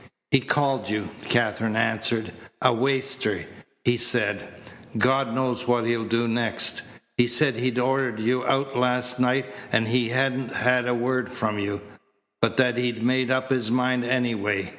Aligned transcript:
"He 0.31 0.39
called 0.39 0.89
you," 0.89 1.11
Katherine 1.29 1.75
answered, 1.75 2.31
"a 2.59 2.73
waster. 2.73 3.45
He 3.83 3.97
said: 3.97 4.41
'God 4.97 5.31
knows 5.31 5.67
what 5.67 5.85
he'll 5.85 6.05
do 6.05 6.27
next.' 6.27 6.81
He 7.17 7.27
said 7.27 7.53
he'd 7.57 7.77
ordered 7.77 8.19
you 8.19 8.43
out 8.43 8.75
last 8.75 9.19
night 9.19 9.45
and 9.71 9.87
he 9.89 10.09
hadn't 10.09 10.53
had 10.53 10.87
a 10.87 10.95
word 10.95 11.29
from 11.31 11.59
you, 11.59 11.81
but 12.41 12.57
that 12.57 12.77
he'd 12.77 13.03
made 13.03 13.29
up 13.29 13.51
his 13.51 13.69
mind 13.69 14.03
anyway. 14.03 14.69